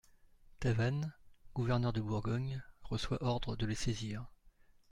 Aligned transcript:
Tavannes, 0.59 1.13
gouverneur 1.53 1.93
de 1.93 2.01
Bourgogne, 2.01 2.63
reçoit 2.81 3.21
ordre 3.23 3.55
de 3.55 3.67
les 3.67 3.75
saisir. 3.75 4.25